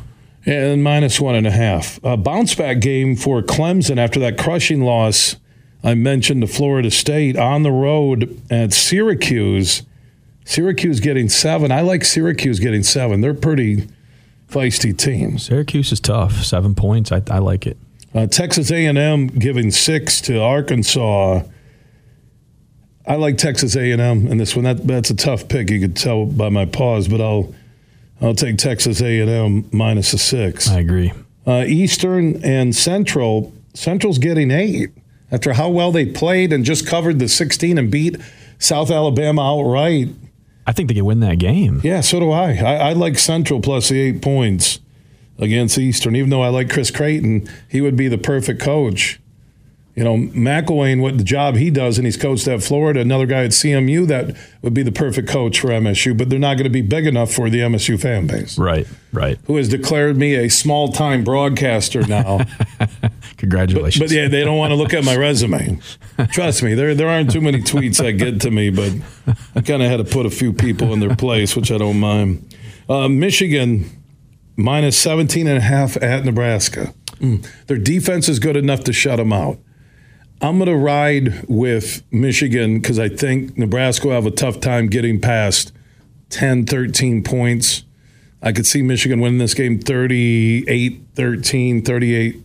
[0.46, 2.04] And minus one and a half.
[2.04, 5.38] A bounce back game for Clemson after that crushing loss
[5.84, 9.84] I mentioned to Florida State on the road at Syracuse.
[10.46, 11.72] Syracuse getting seven.
[11.72, 13.20] I like Syracuse getting seven.
[13.20, 13.88] They're pretty
[14.50, 15.44] feisty teams.
[15.44, 16.44] Syracuse is tough.
[16.44, 17.12] Seven points.
[17.12, 17.78] I, I like it.
[18.14, 21.42] Uh, Texas A&M giving six to Arkansas.
[23.08, 24.66] I like Texas A&M in this one.
[24.66, 25.70] That that's a tough pick.
[25.70, 27.54] You could tell by my pause, but I'll
[28.22, 30.70] I'll take Texas A&M minus a six.
[30.70, 31.12] I agree.
[31.46, 33.52] Uh, Eastern and Central.
[33.74, 34.92] Central's getting eight
[35.32, 38.18] after how well they played and just covered the 16 and beat
[38.60, 40.10] South Alabama outright.
[40.66, 41.82] I think they can win that game.
[41.84, 42.54] Yeah, so do I.
[42.54, 44.80] I, I like Central plus the eight points
[45.38, 47.50] against Eastern, even though I like Chris Creighton.
[47.70, 49.20] He would be the perfect coach.
[49.96, 53.00] You know, McElwain, what the job he does, and he's coached at Florida.
[53.02, 56.56] Another guy at CMU that would be the perfect coach for MSU, but they're not
[56.56, 58.88] going to be big enough for the MSU fan base, Right.
[59.12, 59.38] Right.
[59.46, 62.40] who has declared me a small time broadcaster now.
[63.38, 64.00] Congratulations.
[64.04, 65.80] But yeah, they don't want to look at my resume.
[66.32, 68.92] Trust me, there there aren't too many tweets that get to me, but
[69.56, 72.00] I kind of had to put a few people in their place, which I don't
[72.00, 72.56] mind.
[72.90, 74.03] Uh, Michigan
[74.56, 76.94] minus 17 and a half at Nebraska.
[77.16, 77.48] Mm.
[77.68, 79.60] Their defense is good enough to shut them out.
[80.42, 84.88] I'm going to ride with Michigan because I think Nebraska will have a tough time
[84.88, 85.72] getting past
[86.30, 87.84] 10, 13 points.
[88.42, 92.44] I could see Michigan winning this game 38 13, 38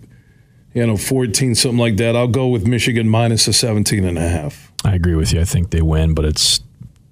[0.74, 2.14] you know, 14, something like that.
[2.14, 4.72] I'll go with Michigan minus a 17 and a half.
[4.84, 5.40] I agree with you.
[5.40, 6.60] I think they win, but it's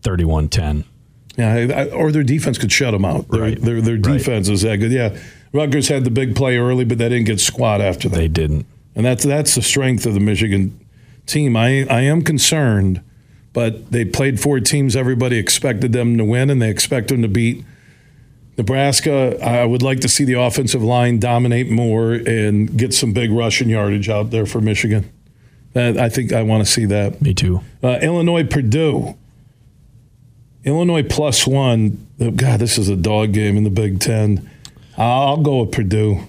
[0.03, 0.85] 31 10.
[1.37, 3.29] Yeah, or their defense could shut them out.
[3.31, 3.61] Their, Right.
[3.61, 4.19] their, their Right.
[4.19, 4.91] defense is that good.
[4.93, 5.11] Yeah,
[5.53, 8.17] Rutgers had the big play early, but they didn't get squat after that.
[8.17, 8.65] They didn't.
[8.95, 10.79] And that's that's the strength of the Michigan
[11.27, 11.57] team.
[11.57, 13.01] I I am concerned,
[13.53, 17.29] but they played four teams everybody expected them to win, and they expect them to
[17.29, 17.63] beat
[18.57, 19.39] Nebraska.
[19.43, 23.69] I would like to see the offensive line dominate more and get some big rushing
[23.69, 25.11] yardage out there for Michigan.
[25.75, 27.21] I think I want to see that.
[27.21, 27.61] Me too.
[27.83, 29.15] Uh, Illinois, Purdue.
[30.67, 32.07] Illinois plus one.
[32.21, 34.51] Oh, God, this is a dog game in the Big Ten.
[34.99, 36.21] I'll go with Purdue.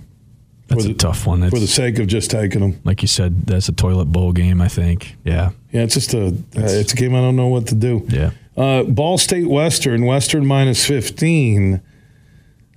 [0.68, 1.40] That's for a the, tough one.
[1.40, 2.80] That's, for the sake of just taking them.
[2.84, 4.62] like you said, that's a toilet bowl game.
[4.62, 5.16] I think.
[5.24, 5.52] Yeah.
[5.72, 8.06] Yeah, it's just a uh, it's a game I don't know what to do.
[8.10, 8.32] Yeah.
[8.56, 11.82] Uh, Ball State Western, Western minus 15.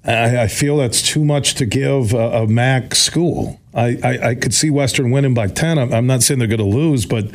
[0.05, 3.61] I, I feel that's too much to give a, a MAC school.
[3.75, 5.79] I, I, I could see Western winning by 10.
[5.79, 7.27] I'm, I'm not saying they're going to lose, but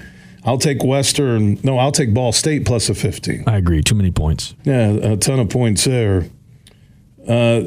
[0.46, 1.60] I'll take Western.
[1.64, 3.46] No, I'll take Ball State plus a 15.
[3.48, 3.82] I agree.
[3.82, 4.54] Too many points.
[4.64, 6.30] Yeah, a ton of points there.
[7.28, 7.64] Uh,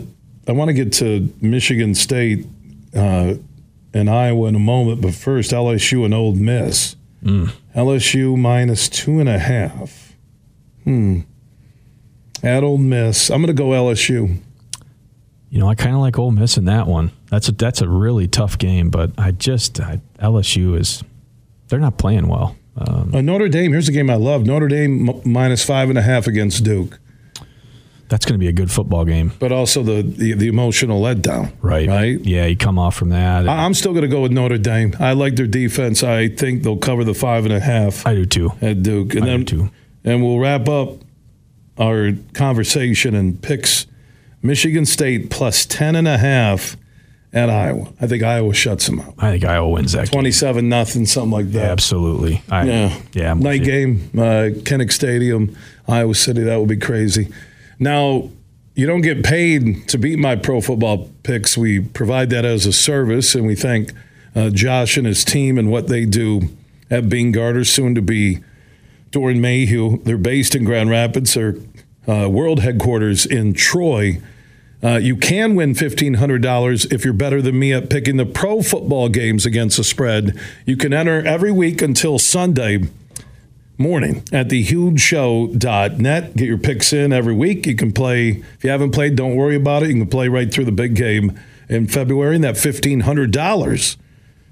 [0.46, 2.46] I want to get to Michigan State
[2.94, 3.34] uh,
[3.92, 6.94] and Iowa in a moment, but first, LSU and Ole Miss.
[7.74, 10.14] LSU minus two and a half.
[10.84, 11.20] Hmm.
[12.42, 14.40] At Ole Miss, I'm going to go LSU.
[15.50, 17.10] You know, I kind of like Ole Miss in that one.
[17.30, 21.02] That's a that's a really tough game, but I just I, LSU is
[21.68, 22.54] they're not playing well.
[22.78, 23.72] Um, Uh, Notre Dame.
[23.72, 24.46] Here's a game I love.
[24.46, 26.98] Notre Dame m- minus five and a half against Duke,
[28.08, 31.52] that's going to be a good football game, but also the the, the emotional letdown.
[31.60, 31.88] right?
[31.88, 32.18] Right.
[32.24, 33.48] Yeah, you come off from that.
[33.48, 34.94] I- I'm still going to go with Notre Dame.
[35.00, 36.02] I like their defense.
[36.02, 38.06] I think they'll cover the five and a half.
[38.06, 38.52] I do too.
[38.62, 39.14] at Duke.
[39.14, 39.70] And I then, do too.
[40.04, 40.98] And we'll wrap up
[41.78, 43.86] our conversation and picks
[44.42, 46.76] Michigan State plus 10 and a half
[47.32, 47.92] at Iowa.
[48.00, 49.14] I think Iowa shuts them out.
[49.18, 50.12] I think Iowa wins that game.
[50.12, 51.70] 27 nothing, something like that.
[51.70, 52.42] Absolutely.
[52.50, 53.00] I, Yeah.
[53.12, 53.30] Yeah.
[53.32, 55.56] I'm Night game, uh, Kinnick Stadium,
[55.86, 56.42] Iowa City.
[56.42, 57.28] That would be crazy.
[57.78, 58.30] Now,
[58.74, 61.58] you don't get paid to beat my pro football picks.
[61.58, 63.92] We provide that as a service, and we thank
[64.34, 66.42] uh, Josh and his team and what they do
[66.90, 68.38] at Beene Garter, soon to be
[69.10, 70.02] Doeren Mayhew.
[70.04, 71.34] They're based in Grand Rapids.
[71.34, 71.56] Their
[72.06, 74.20] uh, world headquarters in Troy.
[74.82, 79.08] Uh, you can win $1,500 if you're better than me at picking the pro football
[79.08, 80.38] games against the spread.
[80.66, 82.84] You can enter every week until Sunday
[83.76, 86.36] morning at thehugeshow.net.
[86.36, 87.66] Get your picks in every week.
[87.66, 89.88] You can play, if you haven't played, don't worry about it.
[89.88, 93.96] You can play right through the big game in February, and that $1,500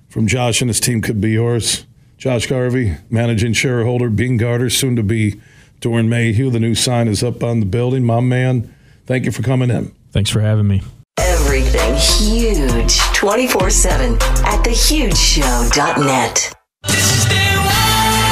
[0.08, 1.86] from Josh and his team could be yours.
[2.18, 5.40] Josh Garvey, managing shareholder, Beene Garter, soon to be
[5.80, 6.50] Doeren Mayhew.
[6.50, 8.04] The new sign is up on the building.
[8.04, 8.74] My man,
[9.06, 9.95] thank you for coming in.
[10.16, 10.80] Thanks for having me.
[11.18, 16.54] Everything huge 24 7 at thehugeshow.net.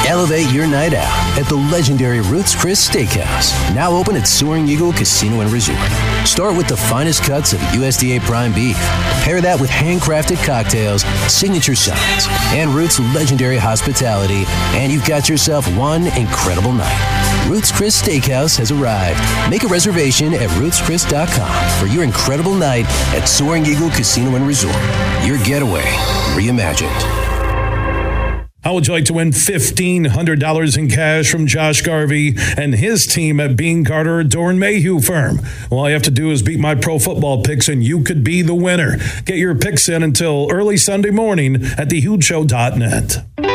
[0.07, 4.93] Elevate your night out at the legendary Ruth's Chris Steakhouse, now open at Soaring Eagle
[4.93, 5.79] Casino and Resort.
[6.25, 8.77] Start with the finest cuts of USDA prime beef.
[9.23, 14.43] Pair that with handcrafted cocktails, signature sides, and Ruth's legendary hospitality,
[14.77, 17.47] and you've got yourself one incredible night.
[17.49, 19.19] Ruth's Chris Steakhouse has arrived.
[19.49, 22.85] Make a reservation at ruthschris.com for your incredible night
[23.15, 24.75] at Soaring Eagle Casino and Resort.
[25.25, 25.85] Your getaway
[26.37, 27.24] reimagined.
[28.65, 33.39] How would you like to win $1,500 in cash from Josh Garvey and his team
[33.39, 35.39] at Beene Garter Doeren Mayhew Firm?
[35.69, 38.41] All you have to do is beat my pro football picks and you could be
[38.41, 38.97] the winner.
[39.23, 43.54] Get your picks in until early Sunday morning at thehugeshow.net.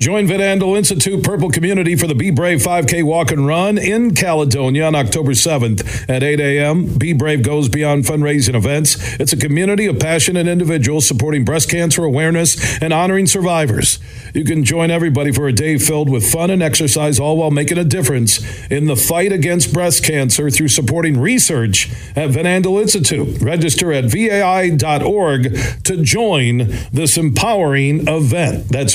[0.00, 4.14] Join Van Andel Institute Purple Community for the Be Brave 5K Walk and Run in
[4.14, 6.96] Caledonia on October 7th at 8 a.m.
[6.96, 8.96] Be Brave goes beyond fundraising events.
[9.20, 13.98] It's a community of passionate individuals supporting breast cancer awareness and honoring survivors.
[14.32, 17.76] You can join everybody for a day filled with fun and exercise, all while making
[17.76, 18.40] a difference
[18.70, 23.38] in the fight against breast cancer through supporting research at Van Andel Institute.
[23.42, 28.68] Register at vai.org to join this empowering event.
[28.68, 28.94] That's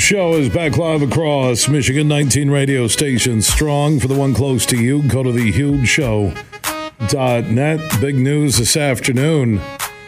[0.00, 3.46] Show is back live across Michigan 19 radio stations.
[3.46, 5.06] Strong for the one close to you.
[5.06, 8.00] Go to thehugeshow.net.
[8.00, 9.60] Big news this afternoon.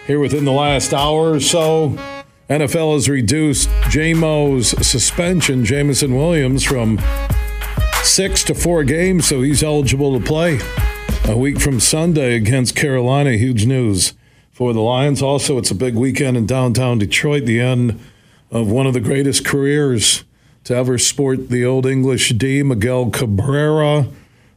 [0.07, 1.91] Here within the last hour or so,
[2.49, 6.99] NFL has reduced Jamo's suspension, Jameson Williams, from
[8.03, 10.59] six to four games, so he's eligible to play
[11.27, 13.33] a week from Sunday against Carolina.
[13.33, 14.15] Huge news
[14.53, 15.21] for the Lions.
[15.21, 18.01] Also, it's a big weekend in downtown Detroit, the end
[18.53, 20.25] of one of the greatest careers
[20.65, 24.07] to ever sport the Old English D, Miguel Cabrera,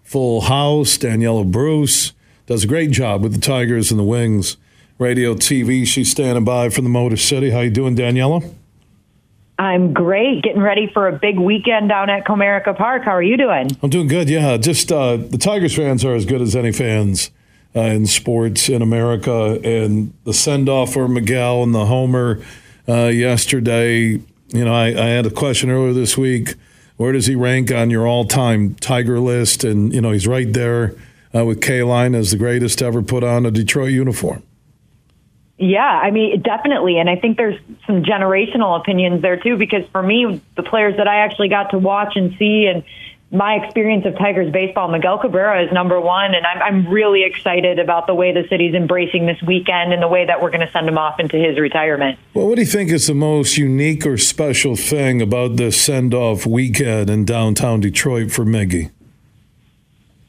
[0.03, 2.11] Full House, Daniella Bruce.
[2.45, 4.57] Does a great job with the Tigers and the Wings.
[4.99, 7.49] Radio TV, she's standing by from the Motor City.
[7.49, 8.41] How you doing, Daniella?
[9.57, 10.43] I'm great.
[10.43, 13.03] Getting ready for a big weekend down at Comerica Park.
[13.03, 13.69] How are you doing?
[13.81, 14.29] I'm doing good.
[14.29, 17.31] Yeah, just uh, the Tigers fans are as good as any fans
[17.75, 22.41] uh, in sports in America, and the send off for Miguel and the homer
[22.87, 24.19] uh, yesterday.
[24.49, 26.55] You know, I, I had a question earlier this week.
[26.97, 29.63] Where does he rank on your all-time Tiger list?
[29.63, 30.95] And you know, he's right there
[31.35, 34.43] uh, with Kaline as the greatest ever put on a Detroit uniform.
[35.57, 36.99] Yeah, I mean, definitely.
[36.99, 41.07] And I think there's some generational opinions there too, because for me, the players that
[41.07, 42.83] I actually got to watch and see and
[43.35, 47.79] my experience of Tigers baseball, Miguel Cabrera is number one, and I'm, I'm really excited
[47.79, 50.71] about the way the city's embracing this weekend and the way that we're going to
[50.71, 52.17] send him off into his retirement.
[52.33, 56.13] Well, what do you think is the most unique or special thing about this send
[56.13, 58.91] off weekend in downtown Detroit for Miggy?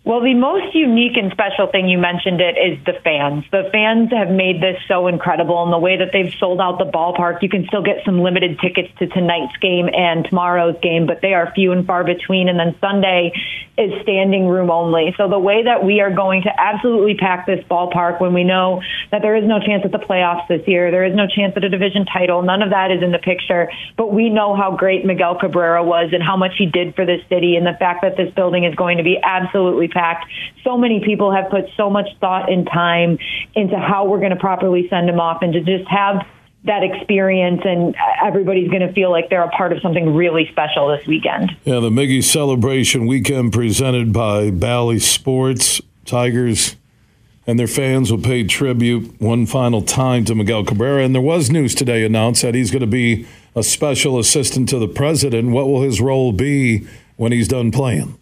[0.07, 3.43] Well, the most unique and special thing you mentioned it is the fans.
[3.51, 6.87] The fans have made this so incredible in the way that they've sold out the
[6.87, 7.43] ballpark.
[7.43, 11.35] You can still get some limited tickets to tonight's game and tomorrow's game, but they
[11.35, 12.49] are few and far between.
[12.49, 13.33] And then Sunday
[13.79, 15.15] is standing room only.
[15.19, 18.81] So the way that we are going to absolutely pack this ballpark when we know
[19.11, 21.65] that there is no chance at the playoffs this year, there is no chance at
[21.65, 23.71] a division title, none of that is in the picture.
[23.97, 27.21] But we know how great Miguel Cabrera was and how much he did for this
[27.29, 30.27] city and the fact that this building is going to be absolutely packed.
[30.65, 33.19] so many people have put so much thought and time
[33.55, 36.27] into how we're going to properly send him off and to just have
[36.67, 40.89] that experience and everybody's going to feel like they're a part of something really special
[40.89, 41.57] this weekend.
[41.65, 45.81] Yeah, the Miggy Celebration Weekend presented by Bally Sports.
[46.05, 46.77] Tigers
[47.47, 51.05] and their fans will pay tribute one final time to Miguel Cabrera.
[51.05, 54.79] And there was news today announced that he's going to be a special assistant to
[54.79, 55.51] the president.
[55.51, 56.87] What will his role be
[57.17, 58.19] when he's done playing?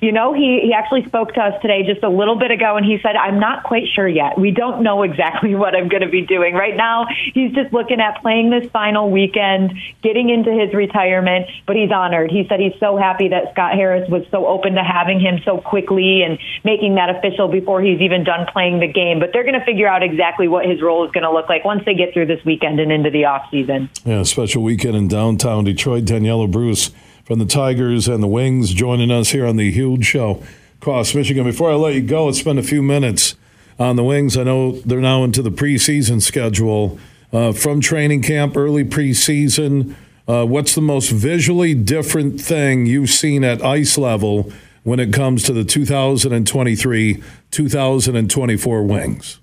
[0.00, 2.86] You know, he, he actually spoke to us today just a little bit ago, and
[2.86, 4.38] he said, I'm not quite sure yet.
[4.38, 6.54] We don't know exactly what I'm going to be doing.
[6.54, 11.76] Right now, he's just looking at playing this final weekend, getting into his retirement, but
[11.76, 12.30] he's honored.
[12.30, 15.58] He said he's so happy that Scott Harris was so open to having him so
[15.58, 19.20] quickly and making that official before he's even done playing the game.
[19.20, 21.64] But they're going to figure out exactly what his role is going to look like
[21.64, 23.90] once they get through this weekend and into the off season.
[24.04, 26.04] Yeah, special weekend in downtown Detroit.
[26.04, 26.90] Daniella Bruce
[27.30, 30.42] from the Tigers and the Wings joining us here on the Huge Show
[30.82, 31.44] across Michigan.
[31.44, 33.36] Before I let you go, let's spend a few minutes
[33.78, 34.36] on the Wings.
[34.36, 36.98] I know they're now into the preseason schedule
[37.32, 39.94] uh, from training camp, early preseason.
[40.26, 44.52] Uh, what's the most visually different thing you've seen at ice level
[44.82, 47.22] when it comes to the 2023
[47.52, 49.38] 2024 Wings?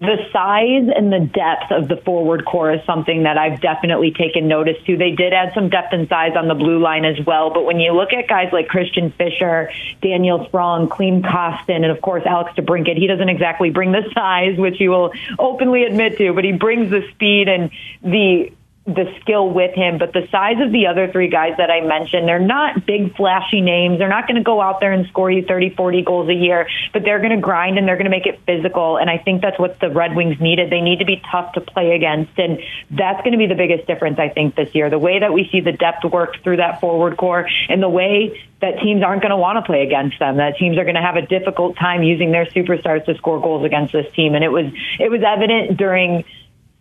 [0.00, 4.48] The size and the depth of the forward core is something that I've definitely taken
[4.48, 4.96] notice to.
[4.96, 7.80] They did add some depth and size on the blue line as well, but when
[7.80, 9.70] you look at guys like Christian Fischer,
[10.00, 14.56] Daniel Sprong, Klim Kostin, and of course Alex DeBrincat, he doesn't exactly bring the size,
[14.58, 17.70] which he will openly admit to, but he brings the speed and
[18.02, 18.52] the
[18.86, 22.26] the skill with him, but the size of the other three guys that I mentioned,
[22.26, 23.98] they're not big flashy names.
[23.98, 26.66] They're not going to go out there and score you 30, 40 goals a year,
[26.94, 28.96] but they're going to grind and they're going to make it physical.
[28.96, 30.70] And I think that's what the Red Wings needed.
[30.70, 32.38] They need to be tough to play against.
[32.38, 32.60] And
[32.90, 34.88] that's going to be the biggest difference, I think, this year.
[34.88, 38.42] The way that we see the depth work through that forward core and the way
[38.62, 41.02] that teams aren't going to want to play against them, that teams are going to
[41.02, 44.34] have a difficult time using their superstars to score goals against this team.
[44.34, 46.24] And it was, it was evident during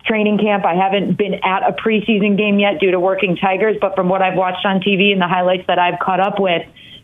[0.05, 0.65] training camp.
[0.65, 4.21] I haven't been at a preseason game yet due to working Tigers, but from what
[4.21, 6.63] I've watched on TV and the highlights that I've caught up with,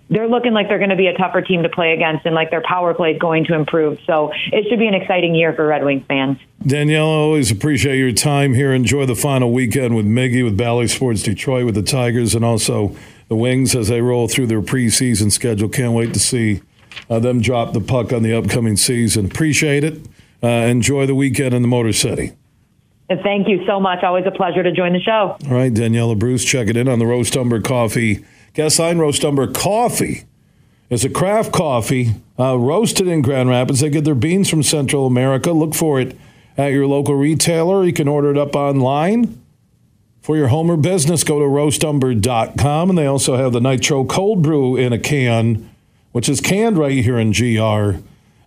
[0.09, 2.51] they're looking like they're going to be a tougher team to play against and like
[2.51, 3.99] their power play is going to improve.
[4.05, 6.37] So it should be an exciting year for Red Wings fans.
[6.65, 8.71] Danielle, I always appreciate your time here.
[8.71, 12.95] Enjoy the final weekend with Miggy, with Bally Sports Detroit, with the Tigers, and also
[13.29, 15.69] the Wings as they roll through their preseason schedule.
[15.69, 16.61] Can't wait to see
[17.09, 19.25] uh, them drop the puck on the upcoming season.
[19.25, 19.99] Appreciate it.
[20.43, 22.33] Uh, enjoy the weekend in the Motor City.
[23.07, 24.03] Thank you so much.
[24.03, 25.37] Always a pleasure to join the show.
[25.45, 28.25] All right, Daniella Bruce, check it in on the Roast Umber Coffee.
[28.53, 30.23] Guest line Roast Umber Coffee
[30.89, 33.81] is a craft coffee uh, roasted in Grand Rapids.
[33.81, 35.51] They get their beans from Central America.
[35.51, 36.17] Look for it
[36.57, 37.83] at your local retailer.
[37.83, 39.41] You can order it up online.
[40.21, 42.89] For your home or business, go to roastumber.com.
[42.89, 45.69] And they also have the Nitro Cold Brew in a can,
[46.13, 47.99] which is canned right here in GR.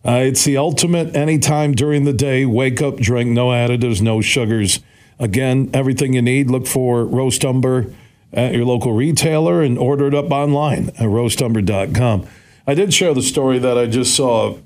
[0.04, 4.80] Uh, it's the ultimate anytime during the day wake up drink, no additives, no sugars.
[5.18, 6.50] Again, everything you need.
[6.50, 7.92] Look for Roast Umber
[8.32, 12.26] at your local retailer and order it up online at roastumber.com.
[12.66, 14.58] I did share the story that I just saw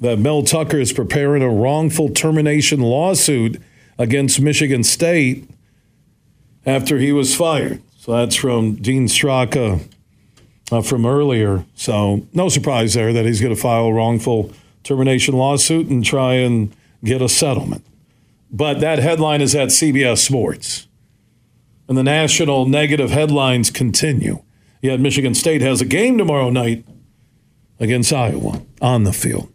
[0.00, 3.60] that Mel Tucker is preparing a wrongful termination lawsuit
[3.98, 5.50] against Michigan State
[6.64, 7.82] after he was fired.
[7.98, 9.86] So that's from Dean Straka
[10.72, 11.66] uh, from earlier.
[11.74, 14.52] So no surprise there that he's going to file a wrongful
[14.82, 16.74] termination lawsuit and try and
[17.04, 17.84] get a settlement.
[18.50, 20.88] But that headline is at CBS Sports.
[21.88, 24.42] And the national negative headlines continue.
[24.82, 26.84] Yet Michigan State has a game tomorrow night
[27.78, 29.52] against Iowa on the field,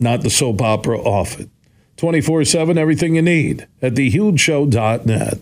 [0.00, 1.50] not the soap opera off it.
[1.96, 5.38] 24 7, everything you need at thehugeshow.net.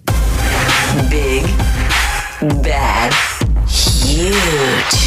[1.11, 1.43] Big,
[2.63, 3.13] bad,
[3.69, 5.04] huge.